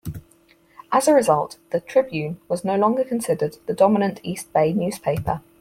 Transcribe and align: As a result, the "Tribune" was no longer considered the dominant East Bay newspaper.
As 0.91 1.07
a 1.07 1.13
result, 1.13 1.59
the 1.69 1.79
"Tribune" 1.79 2.39
was 2.47 2.65
no 2.65 2.75
longer 2.75 3.03
considered 3.03 3.57
the 3.67 3.75
dominant 3.75 4.19
East 4.23 4.51
Bay 4.51 4.73
newspaper. 4.73 5.41